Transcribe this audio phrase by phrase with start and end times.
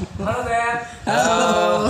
[0.00, 0.72] Halo Teh.
[1.04, 1.84] Halo.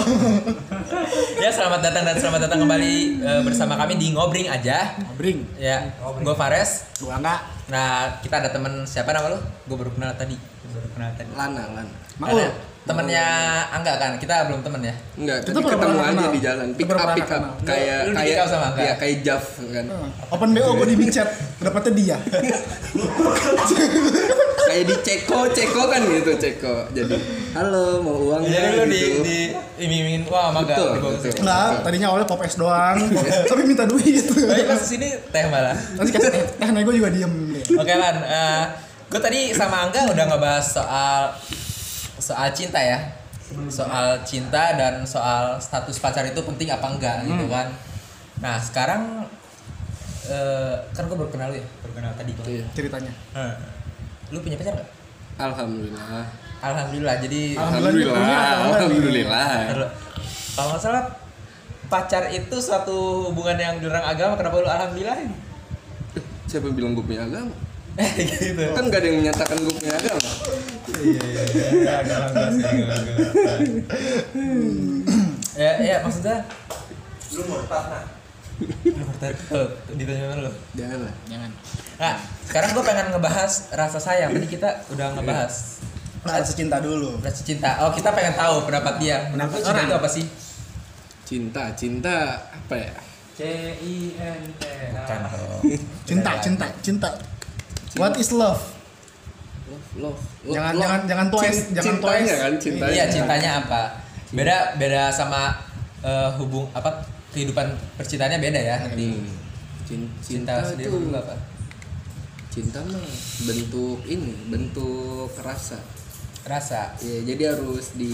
[1.38, 4.98] ya selamat datang dan selamat datang kembali eh, bersama kami di ngobring aja.
[5.14, 5.46] Bring.
[5.54, 6.90] Ya, gue Fares.
[6.98, 7.38] Gua enggak.
[7.70, 9.38] Nah kita ada temen siapa nama lu?
[9.70, 10.34] Gue baru kenal tadi.
[10.74, 11.30] Baru kenal tadi.
[11.38, 11.94] Lana, Lana.
[12.18, 12.34] Mau.
[12.80, 13.22] Temennya
[13.70, 14.16] Angga kan?
[14.18, 14.94] Kita belum temen ya.
[15.14, 16.32] Enggak, Kita ketemu aja kenal.
[16.32, 16.68] di jalan.
[16.74, 17.30] Pick up, pick up.
[17.30, 17.52] kenal.
[17.62, 18.82] Kayak kayak Angga?
[18.82, 19.86] Iya, kayak Jav kan.
[20.34, 21.28] Open BO gua di chat,
[21.62, 22.18] dapetnya dia.
[24.70, 26.74] kayak di Ceko, Ceko kan gitu, Ceko.
[26.94, 27.16] Jadi,
[27.58, 29.20] halo, mau uang Jadi nggak?" lu di gitu.
[29.26, 29.38] di
[29.82, 30.74] iming-imingin wah sama Angga.
[30.78, 31.18] Betul, ke betul.
[31.18, 31.40] sini.
[31.42, 32.98] Enggak, tadinya awalnya pop es doang,
[33.50, 34.22] tapi minta duit.
[34.22, 35.74] Tapi pas ke sini teh malah.
[35.74, 37.32] Nanti kasih eh, eh nego juga diem.
[37.74, 38.16] Oke Lan,
[39.10, 41.34] gue tadi sama Angga udah ngebahas soal
[42.22, 43.18] soal cinta ya,
[43.66, 47.74] soal cinta dan soal status pacar itu penting apa enggak gitu kan.
[48.38, 49.26] Nah sekarang
[50.30, 52.44] eh, kan gue baru kenal lu ya, baru kenal tadi kan.
[52.46, 52.64] Iya.
[52.76, 53.12] Ceritanya.
[53.34, 53.54] Eh,
[54.30, 54.90] Lu punya pacar nggak?
[55.40, 56.24] Alhamdulillah.
[56.60, 57.14] Alhamdulillah.
[57.18, 58.14] Jadi Alhamdulillah.
[58.14, 58.66] Alhamdulillah.
[58.66, 59.48] Alhamdulillah.
[59.74, 59.86] Dulu.
[60.50, 61.04] kalau nggak salah
[61.90, 64.38] pacar itu suatu hubungan yang dilarang agama.
[64.38, 65.30] Kenapa lu alhamdulillahin?
[66.46, 67.54] Siapa yang bilang gue punya agama?
[68.18, 68.62] gitu.
[68.74, 70.30] Kan gak ada yang menyatakan gue punya agama.
[71.00, 71.66] Iya iya iya.
[71.74, 71.98] Ya.
[75.60, 76.46] Ya ya maksudnya
[77.34, 78.04] lu murtad nah.
[78.86, 79.34] Lu murtad.
[79.98, 80.52] Ditanya mana lu?
[80.78, 81.14] Jangan lah.
[81.26, 81.50] Jangan.
[82.00, 84.32] Nah, sekarang gue pengen ngebahas rasa sayang.
[84.32, 85.84] Tadi kita udah ngebahas
[86.20, 87.16] Rasa cinta dulu.
[87.20, 87.80] rasa cinta.
[87.80, 89.28] Oh, kita pengen tahu pendapat dia.
[89.28, 89.84] Lu cinta Orang.
[89.84, 90.24] itu apa sih?
[91.24, 92.16] Cinta, cinta
[92.48, 92.92] apa ya?
[93.32, 93.40] C
[93.76, 94.64] I N T.
[94.92, 95.60] Dong.
[96.04, 97.08] Cinta, cinta, cinta.
[97.96, 98.60] What is love?
[99.70, 100.20] Love, love.
[100.50, 100.82] Jangan- Love.
[100.82, 102.36] jangan- jangan twice, jangan cintanya twice.
[102.36, 102.92] kan, cintanya.
[102.92, 103.82] Iya, cintanya apa?
[104.30, 105.56] Beda beda sama
[106.00, 107.64] eh, hubung apa kehidupan
[107.96, 109.08] percintaannya beda ya nanti.
[109.14, 109.36] Hmm.
[109.84, 111.32] Cin- Cinta, cinta, sendiri lu apa?
[112.50, 113.06] Cinta mah
[113.40, 115.78] bentuk ini bentuk rasa
[116.40, 116.96] Rasa.
[116.98, 118.10] ya jadi harus di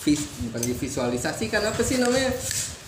[0.00, 2.30] vis bukan divisualisasikan apa sih namanya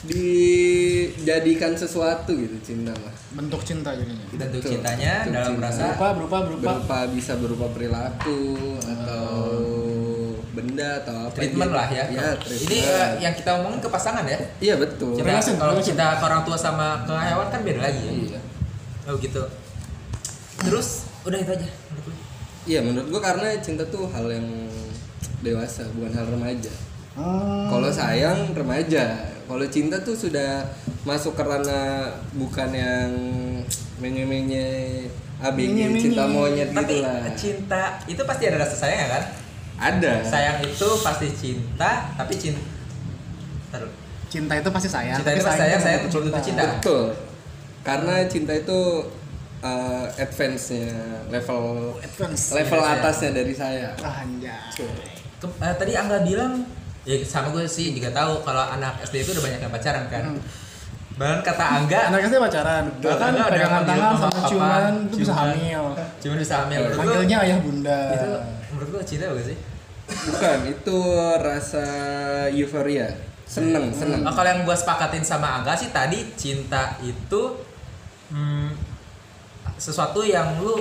[0.07, 4.25] dijadikan sesuatu gitu cinta mah Bentuk cinta jadinya.
[4.31, 4.71] Bentuk Betul.
[4.73, 5.67] cintanya Bentuk dalam cinta.
[5.67, 6.65] rasa Berupa, berupa, berupa.
[6.71, 8.41] berupa bisa berupa perilaku
[8.81, 9.27] atau
[10.49, 11.77] benda atau apa treatment gitu.
[11.77, 12.05] lah ya.
[12.07, 12.73] ya Ini treatment.
[12.73, 14.39] eh, yang kita omongin ke pasangan ya.
[14.59, 18.13] iya betul Cinta, kalau cinta ke orang tua sama ke hewan kan beda lagi ya.
[18.15, 18.41] iya
[19.07, 19.43] Oh gitu.
[20.59, 20.89] Terus
[21.23, 21.69] udah itu aja
[22.65, 24.47] iya menurut gua karena cinta tuh hal yang
[25.39, 26.73] dewasa bukan hal remaja
[27.17, 27.73] Hmm.
[27.73, 29.17] Kalau sayang remaja,
[29.49, 30.61] kalau cinta tuh sudah
[31.01, 33.09] masuk ke ranah bukan yang
[33.97, 35.09] menye-menye
[35.39, 36.03] ABG Menye-menye.
[36.03, 37.21] cinta monyet Tapi gitu lah.
[37.33, 39.23] cinta itu pasti ada rasa sayang ya kan?
[39.77, 40.13] Ada.
[40.25, 42.61] Sayang itu pasti cinta, tapi cinta
[43.73, 43.89] Taruh.
[44.29, 45.17] Cinta itu pasti sayang.
[45.17, 46.63] Cinta tapi itu pasti sayang, itu sayang itu cinta.
[46.69, 47.05] Betul.
[47.81, 48.79] Karena cinta itu
[49.67, 50.93] uh, advance-nya
[51.29, 52.55] level Advance.
[52.55, 53.89] level Iya, atasnya dari saya.
[53.99, 54.55] Ah, anjay.
[55.37, 56.63] Ke- eh, tadi Angga bilang
[57.07, 60.25] ya sama gue sih juga tahu kalau anak SD itu udah banyak yang pacaran kan.
[60.35, 60.43] Hmm.
[61.17, 65.17] Bahkan kata Angga Anak SD pacaran, bahkan Ada yang pegangan tangan sama papa, ciuman itu
[65.25, 65.83] bisa hamil.
[66.21, 66.81] cuma bisa hamil.
[66.93, 68.01] Manggilnya ayah bunda.
[68.13, 68.31] itu
[68.69, 69.57] menurut lu cinta apa sih?
[70.07, 70.99] Bukan, itu
[71.41, 71.87] rasa
[72.53, 73.09] euforia.
[73.47, 74.27] Seneng, seneng.
[74.27, 77.43] Oh, kalau yang gue sepakatin sama Angga sih tadi cinta itu
[78.29, 78.71] hmm,
[79.77, 80.77] sesuatu yang lu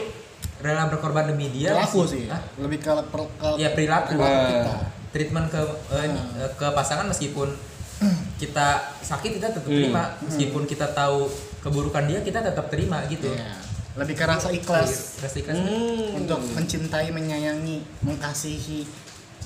[0.57, 1.75] rela berkorban demi dia.
[1.75, 2.25] Perilaku sih.
[2.25, 2.41] Hah?
[2.57, 4.15] Lebih ke, per- ke Ya perilaku.
[4.15, 4.49] Nah.
[4.49, 4.75] kita.
[5.11, 5.61] Treatment ke
[5.93, 6.49] eh, Hmm.
[6.53, 7.47] ke pasangan meskipun
[8.41, 8.67] kita
[8.99, 9.75] sakit kita tetap Hmm.
[9.77, 13.27] terima, meskipun kita tahu keburukan dia kita tetap terima gitu.
[13.27, 13.55] Iya.
[13.95, 15.55] Lebih ke rasa ikhlas Rasa ikhlas.
[15.55, 16.19] Hmm.
[16.19, 18.83] untuk mencintai, menyayangi, mengasihi,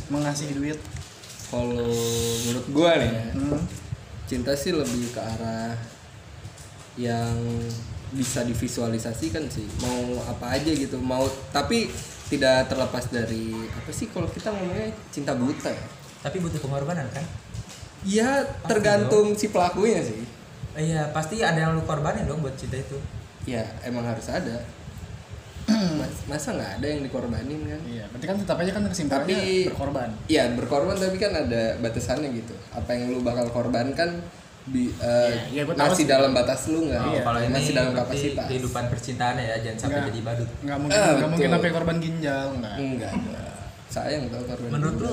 [0.08, 0.80] mengasihi duit.
[1.50, 1.86] Kalau
[2.40, 3.62] menurut gua nih, Hmm.
[4.26, 5.74] cinta sih lebih ke arah
[6.96, 7.34] yang
[8.12, 9.66] bisa divisualisasikan sih.
[9.80, 11.90] Mau apa aja gitu mau tapi
[12.30, 15.86] tidak terlepas dari apa sih kalau kita ngomongnya cinta buta ya?
[16.20, 17.26] Tapi butuh pengorbanan kan?
[18.00, 20.24] ya tergantung si pelakunya sih.
[20.72, 22.96] Eh, Iya, pasti ada yang lu korbanin dong buat cinta itu.
[23.44, 24.62] ya emang harus ada.
[25.70, 27.82] Mas- masa nggak ada yang dikorbanin kan?
[27.86, 30.10] Iya, berarti kan tetap aja kan kesimpulannya Tapi- berkorban.
[30.26, 32.56] Iya berkorban tapi kan ada batasannya gitu.
[32.72, 34.24] Apa yang lu bakal korbankan
[34.70, 36.08] di eh, Iya, iya, gua masih sih.
[36.08, 39.78] dalam batas lu nggak Oh, Iya, kalau ini masih dalam kapasitas kehidupan percintaannya ya, jangan
[39.78, 40.10] sampai Enggak.
[40.10, 40.50] jadi badut.
[40.62, 41.30] Nggak mungkin, nggak betul.
[41.30, 42.76] mungkin sampai korban ginjal, enggak.
[42.78, 43.14] enggak
[43.90, 45.12] sayang tau korban Menurut lu,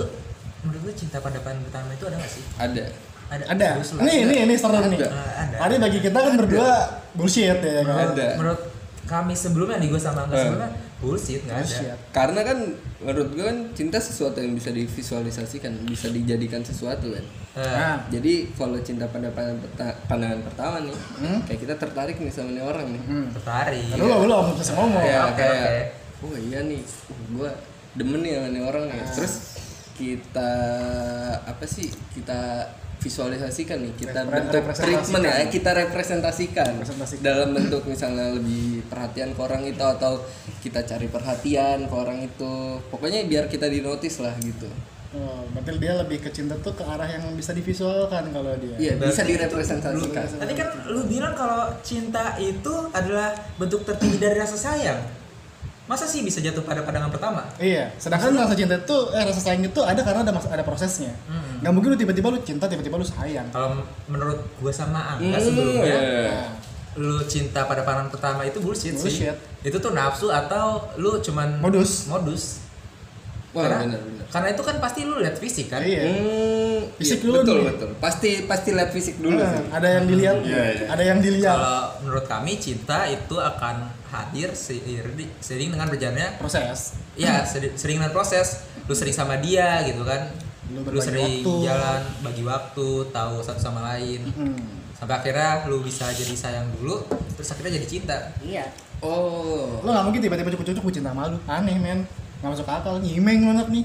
[0.62, 2.44] menurut lu cinta pada pandangan pertama itu ada gak sih?
[2.56, 2.84] ada
[3.26, 3.44] Ada.
[3.50, 3.68] Ada.
[4.06, 5.02] Nih, nih, ini seru nih.
[5.02, 5.08] Ada.
[5.10, 5.56] Eh, ada.
[5.66, 6.70] Tadi bagi kita kan berdua
[7.10, 8.14] bullshit ya kan.
[8.14, 8.28] Ada.
[8.38, 8.60] Menurut
[9.06, 10.40] kami sebelumnya nih gue sama Angga Eh.
[10.40, 11.94] sebelumnya bullshit nggak ada.
[12.10, 12.58] Karena kan
[12.98, 17.24] menurut gue kan cinta sesuatu yang bisa divisualisasikan bisa dijadikan sesuatu kan
[17.54, 21.40] Eh, Nah, jadi kalau cinta pada pandangan, peta- pandangan pertama nih Hmm?
[21.42, 23.26] kayak kita tertarik nih sama nih orang nih hmm.
[23.32, 23.84] tertarik.
[23.94, 25.00] Lu lo, lu mau bisa ngomong.
[25.00, 25.84] kayak oke, kayak
[26.20, 26.80] oh iya nih
[27.30, 27.50] gue
[27.94, 29.34] demen nih sama nih orang nih terus
[29.96, 30.52] kita
[31.42, 32.68] apa sih kita
[33.06, 37.22] visualisasikan nih kita Repre- bentuk treatment ya kita representasikan Representasikan.
[37.22, 40.18] dalam bentuk misalnya lebih perhatian ke orang itu atau
[40.58, 42.52] kita cari perhatian ke orang itu
[42.84, 44.66] pokoknya biar kita di notice lah gitu
[45.08, 48.76] Oh, berarti dia lebih ke cinta tuh ke arah yang bisa divisualkan kalau dia.
[48.76, 54.58] iya bisa direpresentasikan Tadi kan lu bilang kalau cinta itu adalah bentuk tertinggi dari rasa
[54.58, 55.00] sayang.
[55.86, 57.46] Masa sih bisa jatuh pada pandangan pertama?
[57.56, 61.14] Iya, sedangkan rasa cinta itu eh rasa sayang itu ada karena ada ada prosesnya.
[61.24, 61.62] Hmm.
[61.62, 63.46] Nggak mungkin lu tiba-tiba lu cinta tiba-tiba lu sayang.
[63.48, 66.26] Kalau menurut gua sama Angga Hmm, sebelumnya, iya.
[66.26, 66.46] Nah,
[66.96, 69.30] lu cinta pada pandangan pertama itu bullshit, sih.
[69.30, 69.36] Bullshit.
[69.62, 72.06] Itu tuh nafsu atau lu cuman Modus.
[72.06, 72.66] Modus.
[73.54, 75.80] wah karena, benar-benar karena itu kan pasti lu lihat fisik kan?
[75.80, 76.02] Iya.
[76.04, 77.64] Hmm, Fisik iya, dulu betul nih.
[77.70, 80.84] betul pasti pasti lihat fisik dulu Nah, sih ada yang dilihat, Iya, iya.
[80.86, 81.56] ada yang dilihat.
[81.56, 83.76] Kalau menurut kami cinta itu akan
[84.18, 86.96] hadir seiring, seiring dengan berjalannya Proses.
[87.14, 90.30] ya seri- sering dengan proses lu sering sama dia gitu kan
[90.66, 91.52] Lu lu, sering waktu.
[91.62, 94.58] jalan bagi waktu tahu satu sama lain Hmm.
[94.92, 98.64] sampai akhirnya lu bisa jadi sayang dulu terus akhirnya jadi cinta Iya.
[98.98, 101.38] oh Lo nggak mungkin tiba-tiba cukup-cukup gue cinta sama lu.
[101.46, 102.02] Aneh men.
[102.38, 102.96] Nggak masuk akal.
[102.98, 103.84] Nyimeng lu anak nih.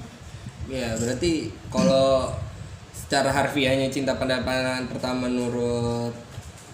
[0.68, 1.32] Ya berarti
[1.68, 2.32] kalau
[2.92, 6.16] secara harfiahnya cinta pada pandangan pertama menurut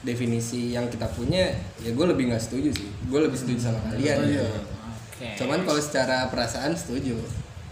[0.07, 4.15] definisi yang kita punya ya gue lebih nggak setuju sih gue lebih setuju sama kalian
[4.17, 4.39] Setuju.
[4.39, 4.47] ya.
[5.11, 5.27] Oke.
[5.35, 7.19] cuman kalau secara perasaan setuju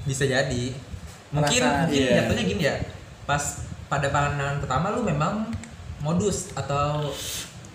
[0.03, 0.75] bisa jadi
[1.31, 2.13] mungkin Perasaan, mungkin iya.
[2.21, 2.75] jatuhnya gini ya
[3.23, 3.43] pas
[3.85, 5.47] pada pandangan pertama lu memang
[5.99, 7.09] modus atau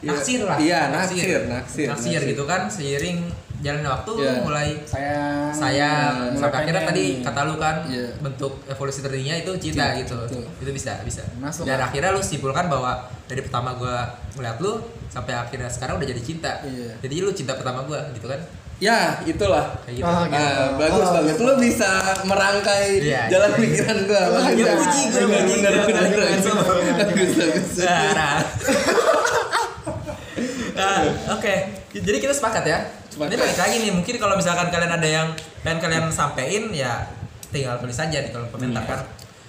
[0.01, 2.21] Iya, naksir lah iya, naksir, naksir, naksir naksir.
[2.33, 3.21] gitu kan seiring
[3.61, 4.33] jalannya waktu Iya.
[4.41, 5.53] mulai Sayang.
[5.53, 8.09] sayang mulai sampai akhirnya tadi kata lu kan Iya.
[8.19, 10.43] bentuk evolusi tertingginya itu cinta Cinta, gitu betul.
[10.59, 11.87] itu bisa bisa Masuk dan lah.
[11.87, 16.53] akhirnya lu simpulkan bahwa dari pertama gua ngeliat lu sampai akhirnya sekarang udah jadi cinta
[16.63, 16.97] Iya.
[16.99, 18.41] jadi lu cinta pertama gua gitu kan
[18.79, 20.41] ya itulah kayak gitu Oh, gitu.
[20.41, 21.43] Ah, bagus Oh, bagus gitu.
[21.45, 21.91] lu bisa
[22.25, 23.59] merangkai Iya, jalan iya.
[23.61, 24.73] pikiran gua Oh, bagus iya.
[24.75, 25.85] puji gua, Benar, puji benar, gua.
[25.85, 26.45] benar, Keren bagus
[26.97, 28.37] bagus bagus Nah,
[30.73, 30.99] nah,
[31.37, 31.55] oke.
[31.93, 32.79] Jadi kita sepakat ya.
[33.23, 35.29] Ini balik lagi nih, mungkin kalau misalkan kalian ada yang
[35.61, 37.05] pengen kalian sampein ya
[37.49, 39.01] tinggal tulis aja di kolom komentar kan.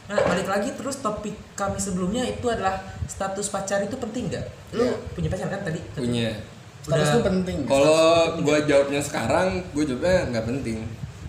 [0.08, 2.76] Nah, balik lagi terus topik kami sebelumnya itu adalah
[3.06, 4.46] status pacar itu penting nggak?
[4.74, 4.96] Lu Iya.
[5.12, 5.80] punya pacar kan tadi?
[5.90, 6.36] punya
[6.82, 7.58] Status Udah- lu penting.
[7.64, 8.02] kalau
[8.42, 10.78] gua jawabnya sekarang gua jawabnya nggak penting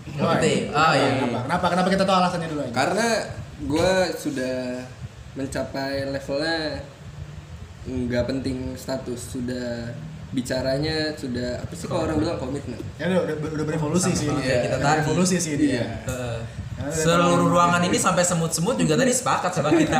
[0.09, 0.59] Nggak penting.
[0.69, 1.09] Oh iya.
[1.15, 1.39] Kenapa?
[1.45, 1.65] Kenapa?
[1.69, 2.73] Kenapa kita tahu alasannya dulu aja?
[2.73, 3.07] karena
[3.63, 4.57] gue sudah
[5.33, 6.81] mencapai levelnya
[7.85, 9.93] nggak penting status sudah
[10.33, 14.25] bicaranya sudah apa sih kalau orang bilang komitmen Ya udah udah, udah berevolusi sih.
[14.25, 14.49] Sama-sama dia.
[14.49, 14.97] kayak kita Udah tadi.
[14.99, 15.69] Berevolusi sih dia.
[15.69, 15.85] Iya.
[16.73, 19.99] Dia seluruh ruangan ini sampai semut-semut juga tadi sepakat sama kita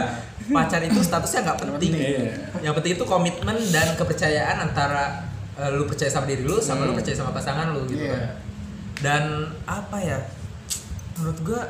[0.52, 2.34] pacar itu statusnya nggak penting Iya.
[2.62, 6.92] yang penting itu komitmen dan kepercayaan antara eh, lu percaya sama diri lu sama lu
[6.92, 8.12] percaya sama pasangan lu gitu Iya.
[8.12, 8.24] kan
[9.00, 9.24] dan
[9.64, 10.20] apa ya
[11.16, 11.62] menurut gua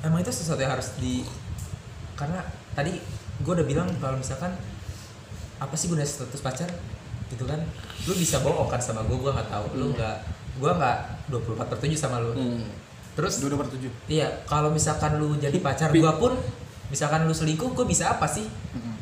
[0.00, 1.22] emang itu sesuatu yang harus di
[2.12, 2.42] karena
[2.72, 2.98] tadi
[3.40, 4.50] gua udah bilang kalau misalkan
[5.56, 6.66] apa sih gunanya status pacar
[7.32, 7.56] gitu kan
[8.02, 10.16] lu bisa bohong kan sama gua gua nggak tahu lu nggak
[10.60, 10.96] gua nggak
[11.32, 12.60] 24 per 7 sama lu Hmm.
[13.12, 13.92] terus Dua dua per tujuh.
[14.06, 16.32] Iya, kalau misalkan lu jadi pacar gua pun,
[16.88, 18.44] misalkan lu selingkuh, gua bisa apa sih?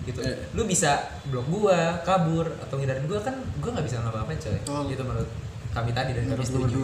[0.03, 0.19] Gitu.
[0.19, 0.51] Iya.
[0.51, 4.55] Lu bisa blok gua, kabur atau ngindarin gua kan gua nggak bisa ngapa-ngapain coy.
[4.57, 4.83] Betul.
[4.91, 5.31] Itu menurut
[5.71, 6.81] kami tadi dan kami Terus setuju.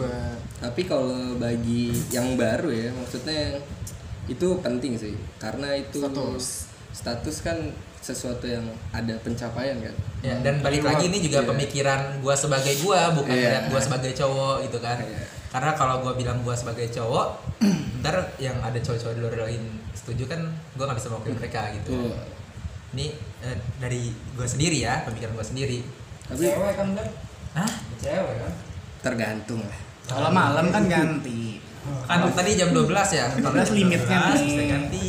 [0.57, 3.59] tapi kalau bagi yang baru ya maksudnya
[4.25, 6.71] itu penting sih karena itu Status.
[6.91, 7.57] Status kan
[7.97, 9.95] sesuatu yang ada pencapaian kan
[10.25, 11.49] Ya, dan balik lagi ini juga Iya.
[11.53, 13.43] pemikiran gua sebagai gua bukan Iya.
[13.43, 14.97] ngeliat gua sebagai cowok gitu kan.
[14.97, 15.21] Iya.
[15.47, 17.37] Karena kalau gua bilang gua sebagai cowok,
[18.01, 19.61] ntar yang ada cowok-cowok di luar lain
[19.93, 20.41] setuju kan
[20.73, 21.93] gua nggak bisa mewakili mereka gitu.
[21.93, 22.17] Tuh.
[22.97, 23.05] Ini
[23.45, 25.85] eh, dari gua sendiri ya, pemikiran gua sendiri.
[26.27, 27.07] tapi kan kan?
[27.55, 27.71] Hah?
[28.01, 28.53] Cewek kan?
[28.97, 31.61] tergantung lah Kalau malam kan ganti.
[32.07, 33.25] Kan tadi jam 12 ya.
[33.35, 34.43] 12 limitnya nih.
[34.47, 34.99] bisa ganti.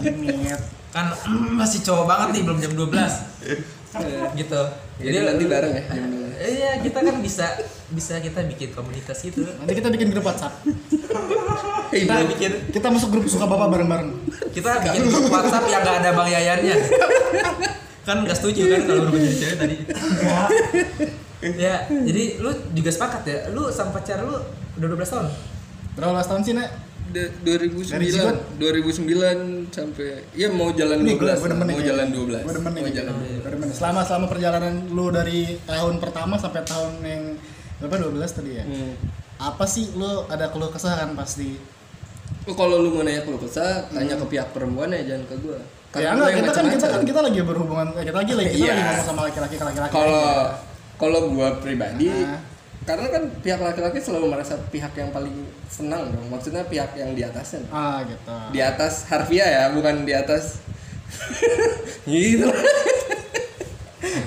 [0.00, 0.60] Limit.
[0.90, 1.06] Kan
[1.60, 2.88] masih cowok banget nih belum jam 12.
[4.34, 4.62] gitu.
[4.98, 6.10] jadi nanti bareng ya jam.
[6.34, 7.46] Iya, kita kan bisa
[7.88, 9.46] bisa kita bikin komunitas gitu.
[9.46, 10.66] Nanti kita bikin grup WhatsApp.
[11.88, 14.10] Kita bikin Kita masuk grup suka bapak bareng-bareng.
[14.50, 16.76] kita bikin grup WhatsApp yang gak ada Bang Yayannya.
[18.04, 19.76] kan nggak setuju kan kalau berubah jadi cewek tadi.
[21.56, 23.38] ya, jadi lu juga sepakat ya.
[23.54, 24.34] Lu sama pacar lu
[24.74, 25.26] udah 12 tahun.
[25.94, 26.70] Berapa belas tahun sih, Nek?
[27.06, 28.36] Dari 2009 Zigot?
[28.58, 31.86] 2009 sampai ya mau jalan Ini 12 gue gue demen nih mau kayaknya.
[31.86, 33.66] jalan 12 Gue demen mau jalan Gue demen.
[33.70, 37.22] Selama selama perjalanan lu dari tahun pertama sampai tahun yang
[37.78, 38.64] berapa 12 tadi ya?
[38.64, 38.92] Hmm.
[39.36, 41.54] Apa sih lu ada keluh kesah kan pasti?
[42.44, 45.58] Oh, kalau lu mau nanya keluh kesah, tanya ke pihak perempuan ya jangan ke gua.
[45.92, 48.72] ya gua enggak, kita kan kita kan kita lagi berhubungan kita lagi lagi kita Iya.
[48.72, 49.92] lagi ngomong sama laki-laki laki-laki.
[49.92, 50.24] Kalau
[50.96, 52.40] kalau gua pribadi Ah.
[52.84, 55.32] Karena kan pihak laki-laki selalu merasa pihak yang paling
[55.72, 56.28] senang dong.
[56.28, 57.64] Maksudnya pihak yang di atasnya.
[57.72, 58.32] Ah gitu.
[58.52, 60.60] Di atas harfiah ya bukan di atas.
[62.04, 62.44] Gitu.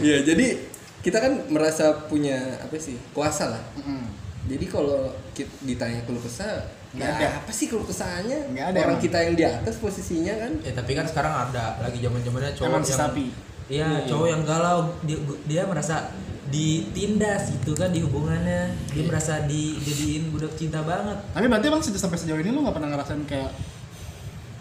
[0.02, 0.58] Ya jadi
[1.06, 3.64] kita kan merasa punya apa sih kuasa lah.
[3.78, 4.10] Mm-mm.
[4.48, 6.64] jadi kalau kita ditanya keluh kesah
[6.96, 7.28] Nggak ya ada.
[7.44, 8.48] apa sih keluh kesahnya?
[8.50, 9.06] Nggak ada orang emang.
[9.06, 10.52] kita yang di atas posisinya kan?
[10.64, 11.78] Ya tapi kan sekarang ada.
[11.84, 13.26] Lagi zaman zamannya cowok Emang yang sapi.
[13.68, 16.08] Iya, cowok yang galau dia, dia merasa
[16.48, 18.72] ditindas gitu kan di hubungannya.
[18.90, 21.18] Dia merasa dijadiin budak cinta banget.
[21.30, 23.52] tapi berarti se- sampai sejauh ini lu nggak pernah ngerasain kayak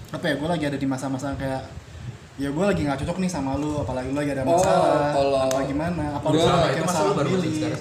[0.08, 1.62] apa ya gue lagi ada di masa-masa kayak
[2.36, 5.38] ya gue lagi nggak cocok nih sama lu apalagi lu lagi ada Oh, masalah kalau
[5.40, 7.30] apa gimana apa lu gua- salah itu kayak masa lu salah baru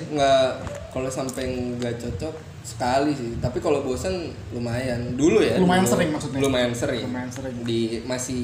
[0.09, 0.45] nggak
[0.89, 1.43] kalau sampai
[1.75, 2.33] nggak cocok
[2.63, 4.15] sekali sih tapi kalau bosan
[4.49, 5.91] lumayan dulu ya Lumayan dulu.
[5.91, 6.39] sering maksudnya?
[6.39, 7.55] lumayan sering Lumayan sering.
[7.61, 8.41] di masih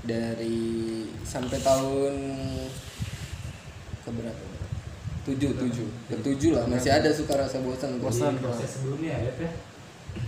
[0.00, 0.58] dari
[1.22, 2.14] sampai tahun
[4.08, 4.42] ke berapa
[5.22, 8.32] tujuh tujuh ke tujuh lah masih ada suka rasa bosan Bosan.
[8.34, 9.50] Jadi, sebelumnya ya, ya.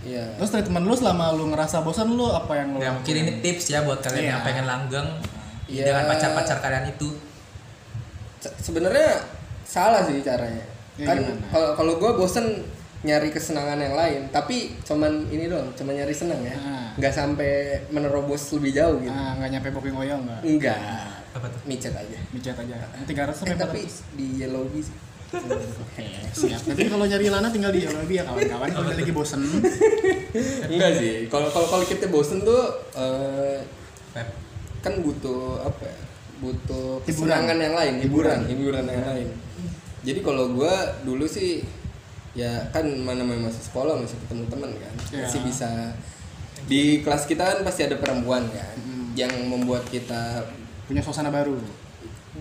[0.05, 3.31] iya terus treatment lu selama lu ngerasa bosan lu apa yang lu Ya mungkin ini
[3.41, 4.31] tips ya buat kalian Iya.
[4.31, 5.09] yang pengen langgeng
[5.65, 5.83] Iya.
[5.87, 7.09] dengan pacar-pacar kalian itu.
[8.37, 9.23] Se- sebenarnya
[9.63, 10.61] salah sih caranya
[10.99, 11.17] Ya, kan
[11.49, 12.45] kalau kalau gue bosen
[13.01, 16.53] nyari kesenangan yang lain tapi cuman ini doang cuma nyari senang ya.
[16.61, 16.93] Ah.
[17.01, 19.09] nggak sampai menerobos lebih jauh gitu.
[19.09, 20.39] Ah nggak nyampe booking oil nggak?
[20.45, 20.77] Enggak
[21.33, 21.61] Apa tuh?
[21.65, 22.19] micet aja.
[22.29, 22.75] Micet aja.
[23.09, 23.81] Tiga ratus eh, tapi
[24.13, 24.93] di yellow sih.
[25.31, 26.03] Oke,
[26.35, 26.59] siap.
[26.67, 28.67] Nanti kalau nyari Lana tinggal di Yolobi ya kawan-kawan.
[28.67, 29.39] Kalau lagi bosen,
[30.67, 31.31] enggak sih.
[31.31, 32.59] Kalau kalau kalau kita bosen tuh
[32.99, 33.63] eh,
[34.11, 34.27] Pep.
[34.83, 35.97] kan butuh apa ya?
[36.43, 37.07] Butuh Hiburan.
[37.07, 38.39] kesenangan yang lain hiburan.
[38.43, 39.27] hiburan yang lain.
[40.03, 41.63] Jadi kalau gua dulu sih
[42.33, 45.23] ya kan mana masih sekolah masih ketemu teman kan Ya.
[45.23, 45.69] masih bisa
[46.63, 49.11] di kelas kita kan pasti ada perempuan kan Hmm.
[49.13, 50.45] yang membuat kita
[50.85, 51.59] punya suasana baru.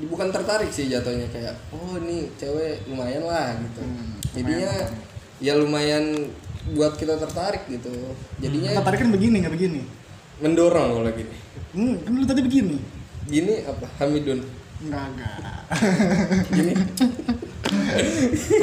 [0.02, 4.72] bukan tertarik sih jatuhnya kayak oh ini cewek lumayan lah gitu Hmm, jadinya
[5.38, 6.14] ya lumayan
[6.70, 7.90] buat kita tertarik gitu
[8.38, 9.82] jadinya Tertarik kan begini, nggak begini.
[10.38, 11.36] mendorong kalau gini
[11.70, 12.78] Hmm, kan lu tadi begini.
[13.26, 14.40] gini apa Hamidun
[14.80, 15.36] Enggak, enggak.
[16.50, 16.72] gini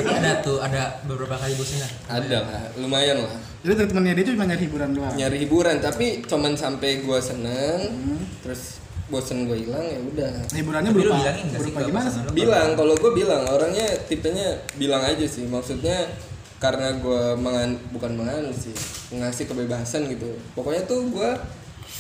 [0.08, 1.90] ada tuh ada beberapa kali bosannya.
[2.08, 5.14] ada lah lumayan lah Jadi treatmentnya dia cuma nyari hiburan doang.
[5.14, 8.20] nyari hiburan tapi cuman sampai gua seneng Hmm.
[8.42, 12.22] terus bosen gue hilang ya udah Hiburannya Tapi lu berupa, bilangin sih berupa gimana sih?
[12.34, 16.12] bilang kalau gue bilang orangnya tipenya bilang aja sih maksudnya
[16.58, 18.76] karena gue mengan bukan mengan sih
[19.14, 21.30] ngasih kebebasan gitu pokoknya tuh gue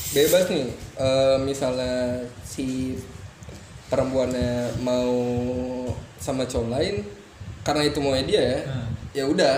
[0.09, 2.97] bebas nih Eh, misalnya si
[3.87, 5.11] perempuannya mau
[6.17, 6.95] sama cowok lain
[7.61, 8.87] karena itu maunya dia ya Hmm.
[9.11, 9.55] ya udah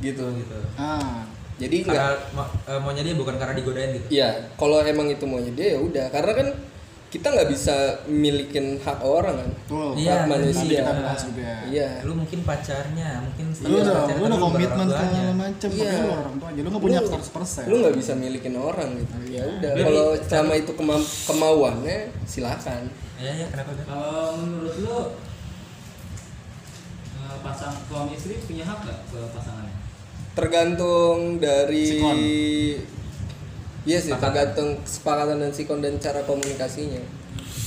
[0.00, 0.56] gitu Gitu.
[0.74, 1.22] Ah,
[1.56, 4.06] jadi nggak Karena ma- eh, maunya dia bukan karena digodain gitu.
[4.12, 6.06] Iya, kalau emang itu maunya dia ya udah.
[6.10, 6.48] Karena kan
[7.14, 9.50] kita nggak bisa milikin hak orang kan.
[9.54, 9.90] betul.
[9.94, 10.82] Iya, hak manusia.
[10.82, 11.50] Kita bahas juga.
[11.64, 11.88] Iya.
[12.02, 15.32] Lu mungkin pacarnya, mungkin Lu udah, pacarnya, lu udah komitmen orang segala tuanya.
[15.32, 15.92] macem, Iya.
[15.94, 17.64] lu orang tua aja, lu nggak punya Lu- 100%.
[17.64, 19.14] Lu nggak bisa milikin orang gitu.
[19.30, 19.72] Ya udah.
[19.72, 22.82] Jadi, Kalau selama itu kema- kemauannya silakan.
[23.14, 23.70] Iya, iya, kenapa?
[23.78, 24.96] Kalau menurut lu
[27.16, 29.74] eh, pasang suami istri punya hak nggak ke pasangannya?
[30.34, 32.18] Tergantung dari Sikon.
[33.84, 37.04] Iya sih, tergantung kesepakatan dan sikon dan cara komunikasinya.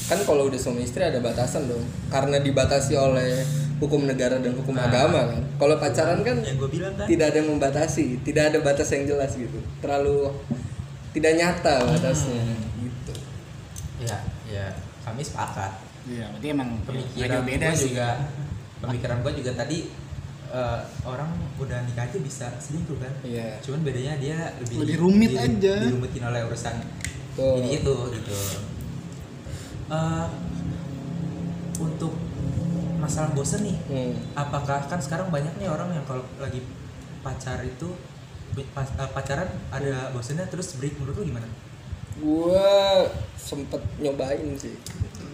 [0.07, 1.83] Kan kalau udah suami istri ada batasan dong.
[2.09, 3.45] Karena dibatasi oleh
[3.77, 4.89] hukum negara dan hukum Nah.
[4.89, 5.41] agama kan.
[5.57, 7.05] Kalau pacaran kan Yang gue bilang kan.
[7.05, 9.59] tidak ada yang membatasi, tidak ada batas yang jelas gitu.
[9.77, 10.33] Terlalu
[11.13, 12.41] tidak nyata batasnya
[12.77, 13.13] gitu.
[14.01, 14.17] Ya,
[14.49, 14.65] ya,
[15.03, 15.85] kami sepakat.
[16.07, 17.85] Iya, berarti emang Pemikiran beda gua sih.
[17.91, 18.09] juga,
[18.79, 19.77] pemikiran gue juga tadi
[20.49, 23.13] eh, orang udah nikah aja bisa selingkuh kan.
[23.21, 23.59] Iya.
[23.59, 25.75] Cuman bedanya dia lebih Lebih rumit di- aja.
[25.83, 26.75] Dirumutin oleh urusan
[27.33, 27.59] Tuh.
[27.59, 28.31] ini itu gitu.
[29.87, 30.27] Eh,
[31.77, 32.13] untuk
[32.97, 34.13] masalah bosen nih, Hmm.
[34.33, 36.65] apakah kan sekarang banyak nih orang yang kalau lagi
[37.21, 37.93] pacar itu
[38.57, 38.65] eh,
[39.13, 41.45] pacaran ada bosennya terus break menurut lu gimana?
[42.17, 42.67] Gua
[43.37, 44.73] sempet nyobain sih.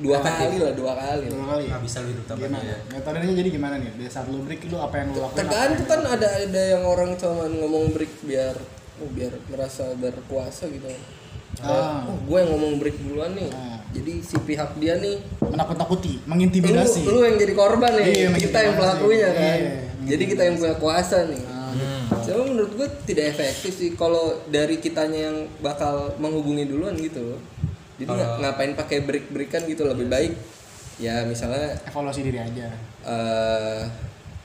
[0.03, 1.31] Dua kali lah, dua kali.
[1.31, 1.65] Dua kali.
[1.71, 2.59] Nggak bisa lu hidup tanpa Gimana?
[2.59, 2.77] dia.
[2.91, 3.89] Metodenya jadi gimana nih?
[3.95, 5.39] Di saat lu break lu apa yang lu lakukan?
[5.39, 8.55] Tergantung apa kan ada ada yang orang cuman ngomong break biar
[8.99, 10.91] oh, biar merasa berkuasa gitu.
[11.61, 12.03] Ah.
[12.09, 13.49] Oh, gue yang ngomong break duluan nih.
[13.53, 13.79] Ah.
[13.93, 17.05] Jadi si pihak dia nih menakut-nakuti, lu, mengintimidasi.
[17.05, 18.05] lu yang jadi korban nih.
[18.09, 19.59] Iya, kita yang pelakunya kan.
[19.61, 19.73] Iya,
[20.03, 21.52] Jadi kita yang punya kuasa nih.
[21.73, 22.21] Ah, Hmm.
[22.21, 27.39] Cuma menurut gue tidak efektif sih kalau dari kitanya yang bakal menghubungi duluan gitu loh.
[27.95, 30.33] Jadi nggak- ngapain pakai break-breakan gitu lebih baik.
[30.95, 32.69] Ya misalnya evaluasi diri aja.
[33.03, 33.81] eh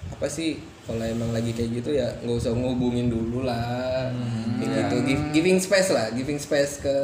[0.09, 4.09] apa sih kalau emang lagi kayak gitu ya nggak usah ngehubungin dulu lah.
[4.59, 4.97] Kayak gitu.
[5.05, 6.97] Give- giving space lah, giving space ke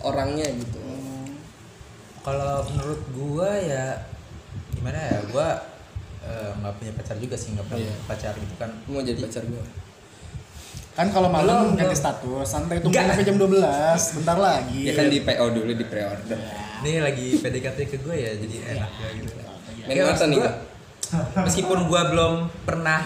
[0.00, 0.78] orangnya gitu.
[2.20, 3.98] kalau menurut gua ya
[4.72, 5.58] gimana ya gua
[6.22, 7.94] eh, nggak punya pacar juga sih nggak punya Iya.
[8.04, 8.70] pacar gitu kan.
[8.86, 9.64] Mau jadi pacar gue
[10.92, 13.56] Kan kalau malam ganti status, santai tunggu sampai jam 12,
[14.14, 14.80] bentar lagi.
[14.82, 16.36] ya kan di PO dulu di pre-order.
[16.78, 19.32] Ini lagi PDKT ke gue ya jadi enak ya gitu.
[19.82, 20.52] Main mata maksud nih, gua,
[21.46, 23.00] meskipun gue belum pernah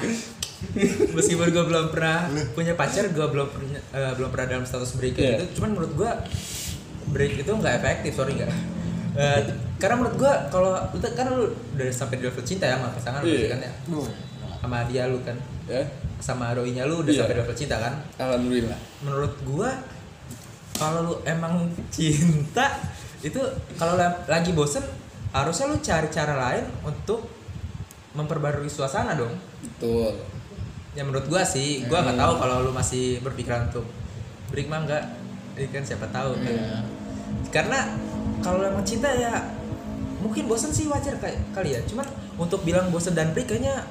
[1.12, 5.14] meskipun gue belum pernah punya pacar gue belum punya eh, belum pernah dalam status break
[5.14, 5.38] Iya.
[5.38, 5.44] gitu.
[5.56, 6.10] Cuman menurut gue
[7.06, 8.50] break itu nggak efektif sorry nggak
[9.16, 9.40] Eh,
[9.76, 13.32] karena menurut gue kalau kan lu udah sampai di level cinta ya sama pasangan lu
[13.32, 13.48] Iya.
[13.48, 13.72] kan ya?
[14.60, 15.36] Sama dia lu kan?
[15.64, 15.82] Ya.
[16.18, 17.20] Sama doinya lu udah Iya.
[17.24, 17.94] sampai di level cinta kan?
[18.18, 18.78] Alhamdulillah.
[19.00, 19.70] Menurut gua
[20.74, 22.76] kalau lu emang cinta
[23.20, 23.40] itu
[23.74, 24.84] kalau la- lagi bosen
[25.32, 27.24] harusnya lu cari cara lain untuk
[28.12, 29.32] memperbarui suasana dong.
[29.60, 30.12] Betul.
[30.92, 33.84] Ya menurut gua sih gua nggak tahu kalau lu masih berpikiran untuk
[34.48, 35.04] break mah enggak
[35.54, 36.52] ini kan siapa tahu kan.
[36.52, 36.80] Iya.
[37.48, 37.90] karena
[38.46, 39.42] kalau emang cinta ya
[40.22, 42.06] mungkin bosen sih wajar kayak kali ya cuman
[42.38, 43.82] untuk bilang bosen dan break kayaknya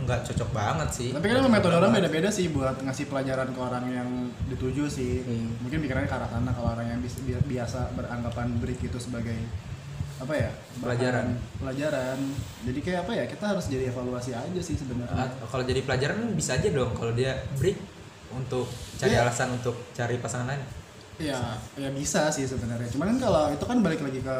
[0.00, 3.84] nggak cocok banget sih Tapi kan metode orang beda-beda sih buat ngasih pelajaran ke orang
[3.84, 4.08] yang
[4.48, 5.20] dituju sih.
[5.22, 5.60] Hmm.
[5.60, 7.00] Mungkin pikirannya ke arah sana kalau orang yang
[7.44, 9.36] biasa beranggapan break itu sebagai
[10.16, 10.50] apa ya?
[10.80, 11.36] Pelajaran.
[11.60, 12.16] Pelajaran.
[12.64, 13.24] Jadi kayak apa ya?
[13.28, 15.36] Kita harus jadi evaluasi aja sih sebenarnya.
[15.36, 17.76] Kalau jadi pelajaran bisa aja dong kalau dia break
[18.32, 19.28] untuk cari Iya.
[19.28, 20.64] alasan untuk cari pasangan lain
[21.20, 21.40] Ya,
[21.76, 22.88] ya bisa sih sebenarnya.
[22.88, 24.36] Cuman kan kalau itu kan balik lagi ke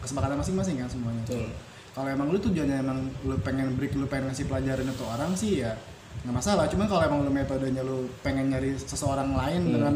[0.00, 1.20] kesepakatan masing-masing kan semuanya.
[1.22, 1.46] betul
[1.92, 5.60] Kalau emang lu tujuannya emang lu pengen break, lu pengen ngasih pelajaran untuk orang sih
[5.60, 5.76] ya
[6.24, 6.64] nggak masalah.
[6.66, 9.72] Cuman kalau emang lu metodenya lu pengen nyari seseorang lain Hmm.
[9.72, 9.94] dengan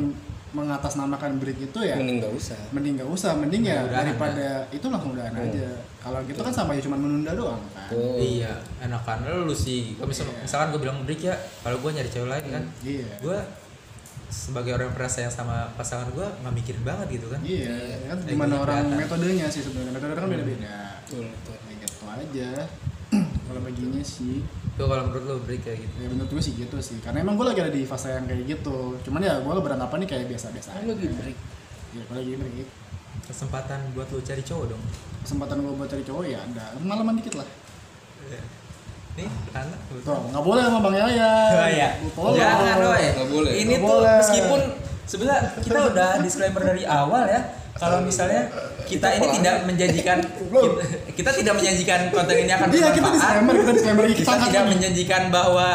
[0.49, 5.13] mengatasnamakan break itu ya mending gak usah mending nggak usah, mending ya daripada itu langsung
[5.13, 5.45] udahan Hmm.
[5.45, 5.69] aja.
[5.99, 7.89] Kalau gitu kan sama aja cuma menunda doang kan.
[8.17, 10.41] iya enakan lu sih kalau misal, Iya.
[10.45, 13.09] misalkan gue bilang break ya kalau gue nyari cewek lain kan Iya.
[13.21, 13.39] gue
[14.29, 17.41] sebagai orang yang pernah sayang sama pasangan gue nggak mikirin banget gitu kan.
[17.41, 19.01] Iya, kan Kayak gimana orang kelihatan.
[19.01, 19.93] metodenya sih sebenarnya.
[19.97, 20.77] Metode kan beda-beda.
[21.03, 21.57] betul betul.
[21.65, 22.51] Kayak gitu aja.
[23.49, 24.37] kalau baginya sih.
[24.45, 25.97] Itu kalau menurut lu break kayak gitu.
[25.99, 26.99] Ya menurut gue sih gitu sih.
[27.01, 29.01] Karena emang gue lagi ada di fase yang kayak gitu.
[29.03, 31.39] Cuman ya gue beranggapan nih kayak biasa-biasa kan aja lagi break.
[31.97, 32.69] Ya gue lagi break.
[33.25, 34.83] Kesempatan buat lu cari cowok dong.
[35.25, 36.77] Kesempatan gue buat cari cowok ya ada.
[36.79, 37.49] Malaman dikit lah
[39.19, 41.89] nih anak tuh nggak boleh sama bang Yaya Oh iya.
[42.15, 42.35] Tolong.
[42.35, 43.03] Jangan Roy.
[43.11, 43.51] Nggak boleh.
[43.53, 44.17] Ini Nggak tuh boleh.
[44.17, 44.61] meskipun
[45.05, 47.41] sebenarnya kita udah disclaimer dari awal ya.
[47.75, 48.43] Kalau misalnya
[48.85, 50.83] kita ini tidak menjanjikan kita,
[51.15, 55.23] kita tidak menjanjikan konten ini akan iya kita disclaimer kita disclaimer lagi Kita tidak menjanjikan
[55.31, 55.69] bahwa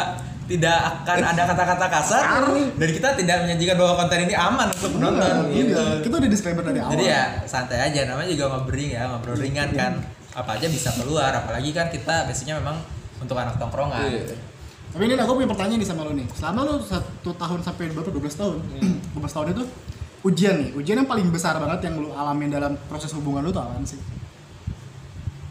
[0.44, 2.22] tidak akan ada kata-kata kasar
[2.76, 5.72] dan kita tidak menjanjikan bahwa konten ini aman untuk penonton gitu.
[5.72, 9.36] iya kita udah disclaimer dari awal Jadi ya santai aja namanya juga ngobrol ya, ngobrol
[9.40, 9.92] ringan kan.
[10.34, 12.76] Apa aja bisa keluar apalagi kan kita basicnya memang
[13.24, 14.04] untuk anak tongkrongan.
[14.06, 14.36] Iya.
[14.86, 18.10] tapi ini aku punya pertanyaan nih sama lo nih selama lo satu tahun sampai berapa
[18.10, 18.96] 12 tahun Hmm.
[19.12, 19.62] 12 tahun itu
[20.22, 23.58] ujian nih ujian yang paling besar banget yang lo alamin dalam proses hubungan lo tuh
[23.60, 23.98] apaan sih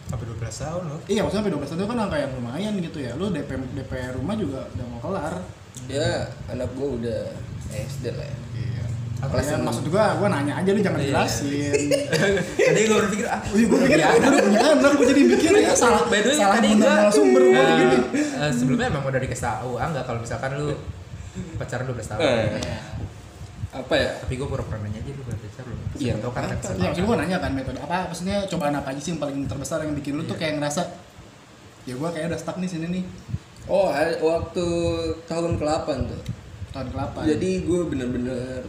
[0.05, 0.99] Sampai 12 tahun loh.
[1.05, 3.91] Iya maksudnya sampai 12 tahun itu kan angka yang lumayan gitu ya Lu DP, DP
[4.13, 5.33] rumah juga udah mau kelar
[5.89, 6.07] ya
[6.47, 7.21] anak gua udah
[7.73, 8.37] SD lah ya
[9.23, 9.55] Iya Apa ya, sih?
[9.57, 11.07] maksud gua, gua nanya aja lu jangan Iya.
[11.09, 11.71] jelasin
[12.67, 14.07] Tadi gue berpikir ah, Wih, gua pikir Iya.
[14.13, 17.43] gua punya anak, gua jadi mikir ya salah By the way, Salah tadi gua- sumber
[17.45, 17.97] gua Eh, gini
[18.41, 20.75] eh, sebelumnya emang udah dikasih tahu ah nggak kalau misalkan lu
[21.55, 22.21] pacaran 12 tahun.
[22.21, 22.61] Eh.
[23.73, 25.75] apa ya Tapi gue pura-pura nanya aja lu pacar lu.
[25.95, 26.45] Iya, Tahu kan.
[26.45, 29.81] Iya maksud gua nanya kan metode apa, maksudnya cobaan apa aja sih yang paling terbesar
[29.81, 30.83] yang bikin lu tuh kayak ngerasa
[31.83, 33.03] Ya gua kayak udah stuck nih sini nih
[33.65, 34.65] oh ada- waktu
[35.25, 36.21] tahun ke-8 tuh
[36.69, 38.61] Tahun ke-8 jadi gue bener-bener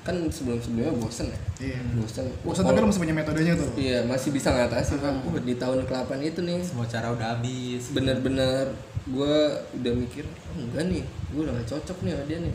[0.00, 4.30] kan sebelum-sebelumnya bosen ya Iya bosen Bosan tapi lu masih punya metodenya tuh iya masih
[4.30, 5.20] bisa ngatasin Hmm.
[5.22, 7.90] Wah, di tahun ke-8 itu nih Semua cara udah habis.
[7.90, 9.34] bener-bener gue
[9.74, 12.54] udah mikir oh, enggak nih gue udah gak cocok nih sama dia nih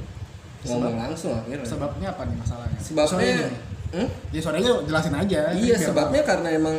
[0.63, 2.79] ngomong Sebab- langsung akhirnya Sebabnya apa nih masalahnya?
[2.79, 3.59] sebabnya Sorenya nih.
[3.93, 4.09] Hmm?
[4.29, 6.77] Ya sorenya jelasin aja iya sebabnya karena emang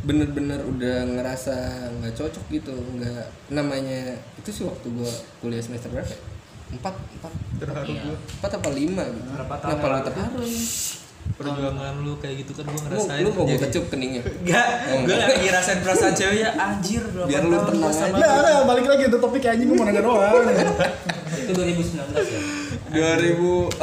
[0.00, 1.54] bener-bener udah ngerasa
[1.92, 6.18] nggak cocok gitu nggak namanya itu sih waktu gue kuliah semester berapa ya?
[6.68, 8.02] Empat empat Terharu Iya.
[8.04, 8.16] gue.
[8.36, 10.44] empat apa lima gitu Berapa tahun kenapa lu terharu
[11.26, 13.20] Perjuangan lu kayak gitu kan gue lu, ngerasain.
[13.20, 17.28] lu mau gue kecup keningnya Enggak, gue gak lagi rasain perasaan cewek ya anjir delapan
[17.28, 20.32] Biar lu tenang sama Nah, nah, balik lagi untuk topik anjing gue mau nanya doang.
[21.42, 22.40] Itu 2019 ya.
[22.86, 23.76] 2018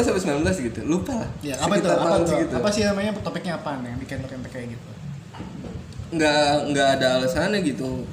[0.00, 1.86] sampai 19 gitu lupa lah ya, apa itu?
[1.88, 2.26] Apa itu?
[2.28, 2.52] segitu.
[2.54, 4.88] Apa sih namanya topiknya apaan yang bikin lo kayak gitu?
[6.06, 8.06] nggak nggak ada alasannya gitu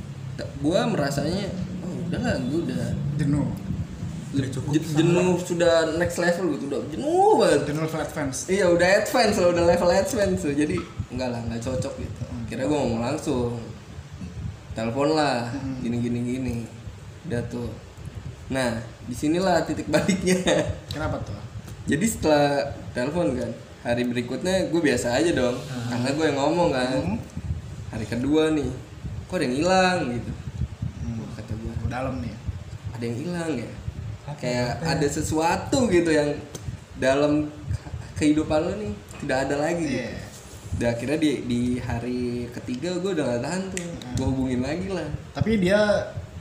[0.59, 1.45] gua merasanya
[1.79, 3.45] oh udahlah gua udah Jenuh.
[4.33, 7.59] Udah cukup je- jenuh sudah next level gitu udah jenuh banget.
[7.65, 8.37] Jenuh level advance.
[8.47, 10.53] iya udah advance lah udah level advance tuh.
[10.53, 10.75] Jadi
[11.09, 12.21] enggak lah nggak cocok gitu.
[12.45, 13.61] Kira gua ngomong langsung.
[14.73, 15.77] Telepon lah Hmm.
[15.79, 16.55] gini gini gini.
[17.23, 17.69] Udah tuh.
[18.49, 20.41] Nah di sinilah titik baliknya.
[20.93, 21.37] Kenapa tuh?
[21.83, 23.51] jadi setelah telepon kan
[23.83, 25.59] hari berikutnya gue biasa aja dong.
[25.61, 26.89] Karena gue yang ngomong kan.
[26.95, 27.19] Hmm.
[27.89, 28.65] hari kedua nih
[29.23, 30.31] kok ada yang hilang gitu?
[30.99, 31.21] Hmm.
[31.31, 32.33] Kata gue dalam nih.
[32.91, 33.69] Ada yang hilang ya
[34.33, 34.91] kayak apa ya?
[34.93, 36.29] ada sesuatu gitu yang
[36.95, 37.49] dalam
[38.13, 39.99] kehidupan lo nih tidak ada lagi gitu.
[39.99, 40.21] Iya.
[40.73, 44.15] Dan akhirnya di di hari ketiga gue udah gak tahan tuh Hmm.
[44.15, 45.79] gue hubungin lagi lah tapi dia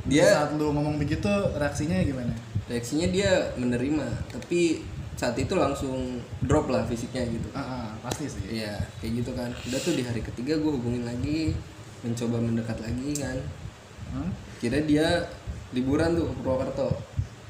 [0.02, 2.32] Dia- saat lu ngomong begitu reaksinya gimana
[2.64, 4.82] reaksinya dia menerima tapi
[5.14, 9.52] saat itu langsung drop lah fisiknya gitu Ah, ah, pasti sih iya kayak gitu kan
[9.52, 11.52] udah tuh di hari ketiga gue hubungin lagi
[12.00, 13.36] mencoba mendekat lagi kan
[14.08, 14.28] Hmm?
[14.58, 15.24] kira dia
[15.70, 16.88] liburan tuh ke Purwokerto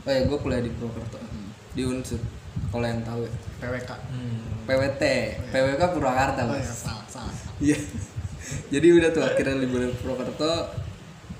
[0.02, 1.48] oh ya gue kuliah di Purwokerto Hmm.
[1.72, 2.20] di Unsur
[2.68, 4.40] kalau yang tahu ya PWK Hmm.
[4.64, 5.02] PWT
[5.48, 7.78] PWK Purwakarta oh mas ya salah salah iya
[8.72, 10.52] jadi udah tuh akhirnya liburan ke Purwokerto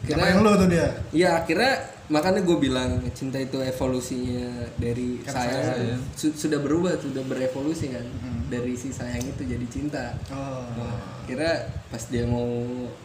[0.03, 5.63] Kirain lu tuh dia Iya akhirnya makanya gue bilang cinta itu evolusinya dari Karena sayang
[5.65, 6.01] sayang.
[6.13, 8.51] su- sudah berubah sudah berevolusi kan Hmm.
[8.51, 10.11] dari si sayang itu jadi cinta.
[10.29, 11.51] oh Nah, kira
[11.87, 12.45] pas dia mau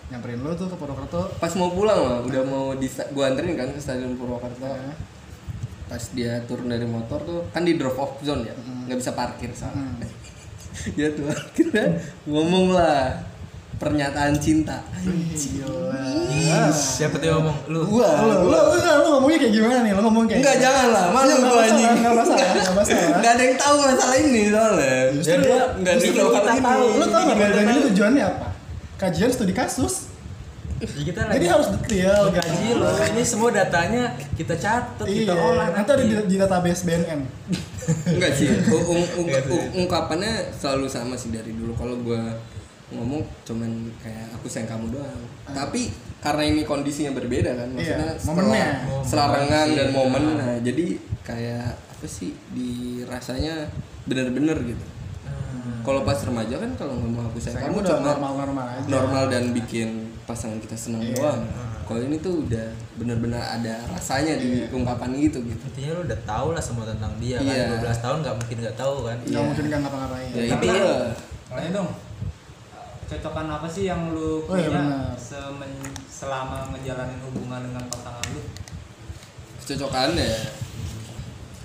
[0.08, 3.70] nyamperin lu tuh ke Purwokerto pas mau pulang lah udah mau di gue anterin kan
[3.70, 4.66] ke stadion Purwokerto.
[4.66, 4.92] Ya.
[5.88, 8.86] Pas dia turun dari motor tuh kan di drop off zone ya Hmm.
[8.86, 9.72] nggak bisa parkir salah.
[9.74, 10.04] Hmm.
[10.96, 11.86] dia tuh akhirnya
[12.24, 13.16] ngomong lah
[13.78, 14.82] pernyataan cinta.
[15.32, 16.68] Gila.
[16.70, 17.58] Siapa tuh ngomong?
[17.68, 17.80] Lu.
[17.88, 18.60] Gua, Lu, lu, gua.
[18.68, 19.92] lu, lu ngomongnya kayak gimana nih?
[19.92, 21.94] Lu ngomong kayak Enggak jangan lah, malu Nggak gua masalah, anjing.
[21.96, 23.10] nggak masalah, nggak masalah.
[23.16, 24.96] Nggak ada yang tahu masalah ini soalnya.
[25.14, 26.86] Justru Ya, dia- nggak ada justru yang tahu tahu.
[26.92, 27.80] Lu tau nggak tahu.
[27.88, 28.48] tujuannya apa?
[28.98, 29.94] Kajian studi kasus.
[30.78, 32.22] Ya, kita Jadi lagi harus detail.
[32.30, 32.86] gaji lo.
[33.08, 35.42] Ini semua datanya kita catat, kita Iya.
[35.44, 35.68] olah.
[35.72, 37.22] Nanti ada di, di database BNN.
[38.08, 38.46] Enggak sih.
[38.68, 41.74] Ung- ung- ung- ungkapannya selalu sama sih dari dulu.
[41.74, 42.22] Kalau gua
[42.88, 45.22] ngomong cuman kayak aku sayang kamu doang.
[45.46, 48.70] Tapi karena ini kondisinya berbeda kan, maksudnya Iya, setelah, momennya.
[49.02, 49.94] setelah renggang dan Iya.
[49.94, 50.86] momen, nah jadi
[51.22, 53.66] kayak apa sih dirasanya
[54.04, 54.86] bener-bener gitu.
[55.68, 55.84] Hmm.
[55.84, 58.88] Kalau pas remaja kan kalau ngomong aku sayang kamu udah cuma normal-normal aja.
[58.88, 59.90] normal dan bikin
[60.24, 61.14] pasangan kita senang Iya.
[61.14, 61.44] doang.
[61.84, 64.72] Kalau ini tuh udah bener-bener ada rasanya di Iya.
[64.72, 65.64] ungkapan gitu gitu.
[65.64, 67.52] Artinya lu udah tahu lah semua tentang dia Iya.
[67.70, 70.30] kan 12 tahun nggak mungkin nggak tahu kan Nggak mungkin nggak ngapa-ngapain.
[70.30, 71.12] Ya Tapi- itu lah.
[71.48, 71.90] Tanya dong.
[73.08, 75.16] Cocokan apa sih yang lu Oh, iya punya benar.
[75.16, 78.42] semen- selama ngejalanin hubungan dengan pasangan lu?
[79.58, 80.32] Kecocokannya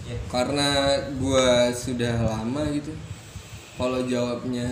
[0.02, 0.18] Ya.
[0.26, 0.68] karena
[1.16, 2.90] gua sudah lama gitu
[3.82, 4.68] kalau jawabnya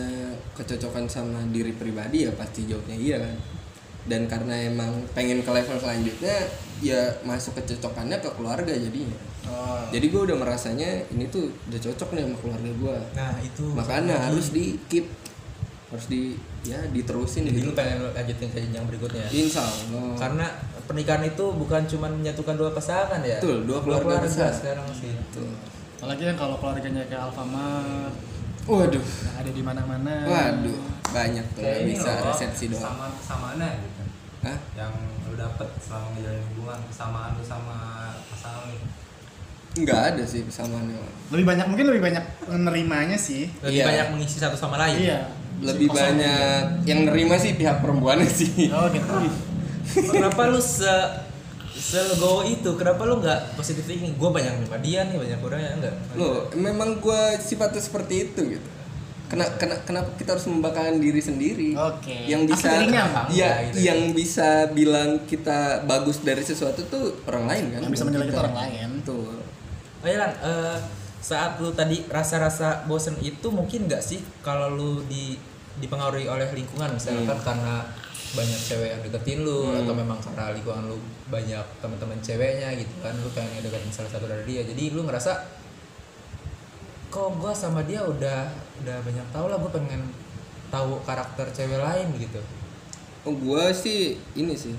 [0.54, 3.36] kecocokan sama diri pribadi ya pasti jawabnya iya kan?
[4.06, 6.46] Dan karena emang pengen ke level selanjutnya
[6.78, 9.18] ya masuk kecocokannya ke keluarga jadinya.
[9.50, 9.82] Oh.
[9.88, 12.98] jadi gue udah merasanya ini tuh udah cocok nih sama keluarga gua.
[13.16, 13.66] Nah itu.
[13.74, 15.10] Makanya harus di keep
[15.90, 17.66] harus di ya diterusin jadi gitu.
[17.66, 19.26] lu pengen lanjutin ke jenjang berikutnya?
[19.26, 20.14] Insya Allah.
[20.14, 20.46] Karena
[20.86, 23.42] pernikahan itu bukan cuma menyatukan dua pasangan ya?
[23.42, 24.54] Betul, dua keluarga besar.
[24.54, 25.10] sekarang sih.
[25.34, 25.50] Tuh.
[25.98, 28.14] Apalagi yang kalau keluarganya kayak Alfamart,
[28.64, 30.12] waduh yang ada di mana-mana.
[30.24, 34.02] waduh banyak tuh ini bisa loh, resepsi doang Sama kesamaannya gitu.
[34.40, 34.58] Hah?
[34.72, 34.92] Yang
[35.22, 37.76] lu dapet selama ngejalanin hubungan, kesamaan lu sama
[38.26, 38.78] pasangan lu.
[39.72, 40.98] nggak ada sih kesamaannya
[41.30, 43.46] Lebih banyak mungkin lebih banyak menerimanya sih.
[43.60, 43.86] lebih Iya.
[43.86, 45.20] banyak mengisi satu sama lain Iya.
[45.60, 46.00] lebih Kosong.
[46.16, 49.06] banyak yang nerima sih pihak perempuannya sih Oh gitu.
[50.10, 50.86] kenapa lu se
[51.90, 55.70] selegowo itu kenapa lu nggak positif thinking gue banyak nerima dia nih banyak orang ya
[55.74, 58.70] enggak loh memang gue sifatnya seperti itu gitu
[59.30, 62.26] Kena, kena, kenapa kita harus membanggakan diri sendiri Oke.
[62.26, 62.82] yang bisa
[63.30, 63.78] ya gitu.
[63.78, 68.42] yang bisa bilang kita bagus dari sesuatu tuh orang lain kan Yang bisa menilai kita
[68.42, 68.88] orang lain.
[68.98, 69.38] Betul.
[70.02, 70.78] Oh iya Lan, eh,
[71.22, 75.38] saat lu tadi rasa-rasa bosen itu mungkin nggak sih kalau lu di
[75.80, 77.82] dipengaruhi oleh lingkungan misalkan karena
[78.30, 83.10] banyak cewek yang deketin lu atau memang karena lingkungan lu banyak teman-teman ceweknya gitu kan
[83.18, 84.62] lu pengen deketin salah satu dari dia.
[84.62, 85.32] Jadi lu ngerasa
[87.10, 88.46] kok gua sama dia udah
[88.86, 90.14] udah banyak tahu lah gua pengen
[90.70, 92.38] tahu karakter cewek lain gitu.
[93.26, 94.72] Oh gue sih ini sih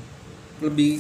[0.64, 0.98] lebih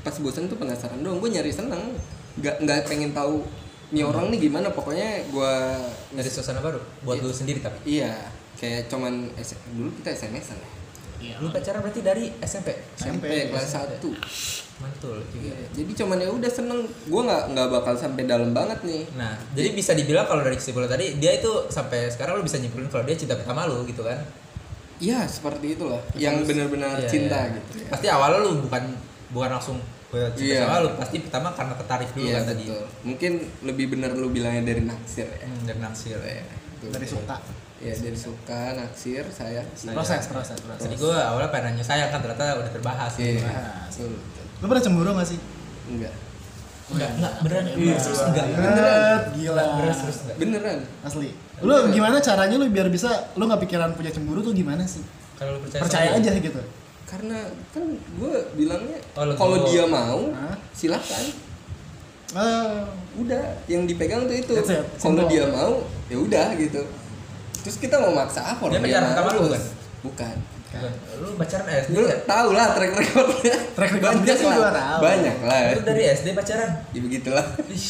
[0.00, 1.94] pas bosan tuh penasaran dong gue nyari seneng.
[2.40, 3.44] Nggak nggak pengen tahu
[3.92, 4.72] nih orang nih gimana?
[4.72, 5.54] Pokoknya gue
[6.16, 8.00] dari suasana baru buat lu sendiri tapi.
[8.00, 8.16] Iya,
[8.60, 10.70] kayak cuman S- dulu kita SMS-an ya.
[11.20, 11.34] Iya.
[11.36, 14.00] lu pacaran berarti dari SMP SMP kelas 1.
[14.78, 16.80] mantul juga Iya, jadi cuman ya udah seneng.
[17.04, 19.04] Gua nggak nggak bakal sampai dalam banget nih.
[19.14, 22.88] Nah, jadi bisa dibilang kalau dari kesimpulan tadi dia itu sampai sekarang lu bisa nyimpulin
[22.88, 24.16] kalau dia cinta pertama lu gitu kan?
[24.96, 26.00] Iya, seperti itulah.
[26.14, 27.52] Yang benar-benar Iya, cinta iya.
[27.54, 27.88] gitu ya.
[27.90, 28.82] Pasti awalnya lu bukan
[29.30, 29.76] bukan langsung
[30.10, 30.64] cinta Iya.
[30.66, 32.64] sama lu, pasti pertama karena tertarik dulu Iya, kan tadi.
[32.64, 32.84] betul.
[33.04, 35.44] Mungkin lebih benar lu bilangnya dari naksir ya.
[35.44, 36.40] Hmm, dari naksir ya.
[36.82, 37.36] Dari suka.
[37.80, 39.64] Iya, dari suka, naksir, sayang.
[39.90, 40.84] Proses, proses, proses.
[40.84, 43.40] Tadi gue awalnya pengen nanya sayang kan ternyata udah terbahas Iya.
[43.40, 43.48] gitu.
[44.04, 44.12] Betul.
[44.60, 45.38] Lu pernah cemburu gak sih?
[45.88, 46.12] Enggak.
[46.90, 47.64] Enggak, enggak beneran.
[47.72, 48.46] Iya, Serius enggak.
[48.50, 49.62] Banget, gila.
[49.72, 50.36] Beneran serius enggak.
[50.36, 50.78] Beneran.
[51.00, 51.28] Asli.
[51.60, 55.00] Lu gimana caranya lu biar bisa lu nggak pikiran punya cemburu tuh gimana sih?
[55.36, 56.60] Kalau lu percaya, Percaya aja gitu.
[57.06, 60.54] karena kan gue bilangnya Oh, kalau dia mau Hah?
[60.70, 61.24] silakan
[62.30, 62.80] Eh,
[63.18, 64.54] udah yang dipegang tuh itu
[64.94, 66.78] kalau dia mau ya udah gitu
[67.60, 69.62] terus kita mau maksa apa Dia pacaran pertama lu bukan?
[70.02, 70.36] bukan
[70.70, 70.92] Bukan.
[71.18, 72.16] Lu pacaran SD lu ya?
[72.24, 74.98] tau lah track recordnya Track record dia banyak sih lah tahu.
[75.02, 76.70] banyak lah Lu dari SD pacaran?
[76.88, 77.86] ya begitulah Ih.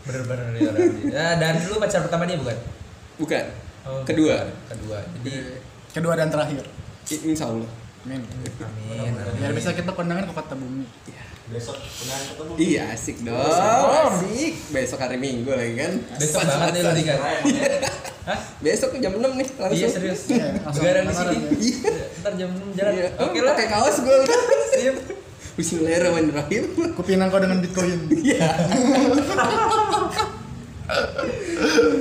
[0.00, 1.04] Bener-bener nih orang dia.
[1.10, 2.56] Ya, dan lu pacar pertama dia bukan?
[3.16, 3.44] bukan
[3.80, 4.44] Oh, kedua.
[4.66, 4.98] Kedua.
[5.16, 5.32] Jadi
[5.90, 6.60] kedua dan terakhir.
[7.10, 7.64] Insya Allah
[8.00, 8.20] Amin.
[8.22, 9.12] amin.
[9.12, 9.12] amin.
[9.36, 10.86] Biar bisa kita kondangan ke kota bumi.
[11.50, 16.80] besok dengan ketemu iya asik dong asik besok hari minggu lagi kan Besok banget nih
[16.80, 17.14] lu tiga.
[18.20, 18.38] Hah?
[18.60, 20.20] besok jam 6 nih langsung Iya serius.
[20.28, 20.84] Iya, di sini.
[20.84, 21.00] ya.
[21.56, 21.92] Iya.
[22.20, 22.92] Ntar jam 6 jalan.
[22.92, 23.08] Iya.
[23.16, 23.54] Oke lah.
[23.56, 24.40] pakai kaos gue udah
[24.76, 24.96] Sip.
[25.56, 26.64] Bismillahirrahmanirrahim
[26.96, 28.08] Kupinang kau dengan bitcoin.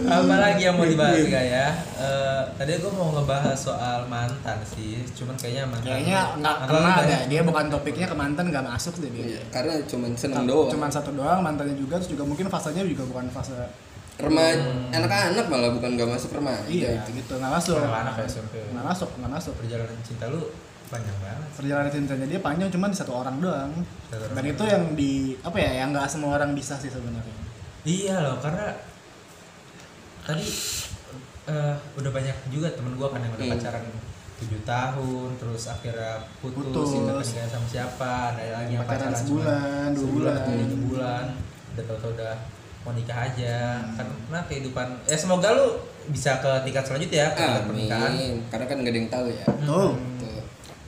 [0.09, 1.67] Apa lagi yang mau dibahas gak ya?
[1.99, 5.87] Eh, tadi gue mau ngebahas soal mantan sih, cuman kayaknya mantan.
[5.93, 7.21] Kayaknya nggak kena banyak.
[7.29, 9.37] Dia bukan topiknya ke mantan nggak masuk deh dia.
[9.37, 13.03] Iya, karena cuman seneng doang Cuman satu doang mantannya juga terus juga mungkin fasenya juga
[13.05, 13.53] bukan fase
[14.19, 14.59] remaja
[14.91, 17.09] anak-anak malah bukan gak masuk remaja iya itu.
[17.17, 18.53] gitu nggak masuk ya, SMP.
[18.69, 20.41] nggak masuk nggak masuk Perjalanan cinta lu
[20.87, 21.47] panjang banget.
[21.55, 23.71] perjalanan cintanya dia panjang cuma di satu orang doang
[24.05, 27.37] Satu orang dan itu yang di apa ya yang nggak semua orang bisa sih sebenarnya
[27.79, 28.75] Iya loh, karena
[30.21, 30.45] tadi
[31.47, 33.55] eh, udah banyak juga temen gua kan yang udah Hmm.
[33.55, 33.85] pacaran
[34.39, 36.89] 7 tahun, terus akhirnya putus, Putus.
[36.95, 40.47] nggak sama siapa, ada lagi yang Pacaran pacaran, sebulan, dua sebulan, bulan.
[40.59, 41.25] tiga bulan,
[41.69, 42.35] udah tau-tau udah
[42.87, 48.11] mau nikah aja, karena kehidupan, ya semoga lu bisa ke tingkat selanjutnya, ke tingkat pernikahan.
[48.49, 49.91] karena kan gak ada yang tahu ya Tuh.
[49.93, 50.17] Hmm.
[50.19, 50.41] Tuh.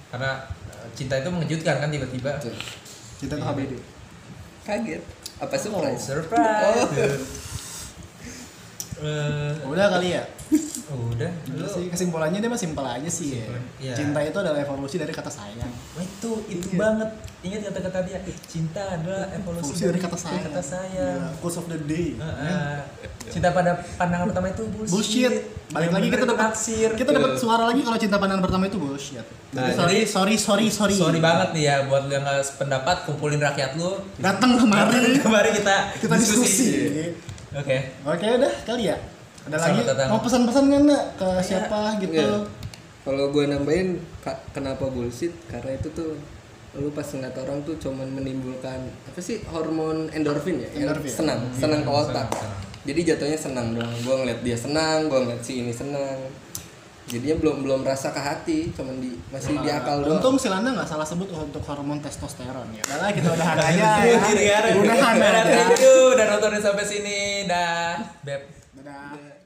[0.10, 0.32] Karena
[0.72, 2.32] eh, cinta itu mengejutkan kan tiba-tiba.
[2.42, 2.56] Tuh.
[3.22, 3.74] kita tuh HBD
[4.66, 5.02] kaget
[5.38, 7.22] apa surprise Surprise.
[9.02, 13.46] Eh, udah kali ya udah, Udah lu sih kesimpulannya dia mah simpel aja sih ya.
[13.46, 13.94] Simpel, iya.
[13.94, 15.72] Cinta itu adalah evolusi dari kata sayang.
[15.96, 16.78] Wah, itu itu Iya.
[16.78, 17.10] banget
[17.42, 20.44] ingat kata-kata dia cinta adalah evolusi, Evolusi dari kata sayang.
[20.46, 22.08] kata sayang Iya, Quotes of the day.
[22.14, 22.76] Heeh.
[23.24, 25.34] cinta pada pandangan pertama itu bullshit, Bullshit.
[25.72, 28.78] Balik Yang lagi kita dapat naksir kita dapat suara lagi kalau cinta pandangan pertama itu
[28.78, 29.24] bullshit.
[29.52, 30.96] Nah, Jadi sorry, jadi- sorry, sorry, sorry.
[30.98, 35.16] sorry banget nih ya buat lu yang nggak sependapat kumpulin rakyat lu Datang kemari.
[35.18, 36.68] kemarin kita kita diskusi.
[37.52, 38.98] oke Oke, udah kali ya.
[39.42, 40.08] Ada Selamat lagi datang.
[40.08, 41.42] mau pesan-pesan nggak Nak, ke Iya.
[41.42, 42.14] siapa gitu?
[42.14, 42.38] Iya.
[43.02, 43.98] kalau gue nambahin
[44.52, 46.14] kenapa bullshit karena itu tuh
[46.72, 51.10] lu pas ngeliat orang tuh cuman menimbulkan apa sih hormon endorfin ya yang Endorfin.
[51.12, 52.30] senang senang ke otak
[52.84, 56.22] jadi jatuhnya senang dong gue ngeliat dia senang gue ngeliat si ini senang
[57.04, 60.70] jadinya belum belum rasa ke hati cuman di masih di akal doang Untung si Landa
[60.72, 62.86] nggak salah sebut untuk hormon testosteron ya.
[62.86, 64.16] Udah lah kita udahan aja ya.
[64.22, 65.62] Udah, Udahan aja.
[66.08, 69.02] udah nontonin sampai sini dah beb บ๊ายบา
[69.38, 69.41] ย